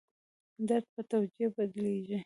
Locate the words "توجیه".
1.11-1.47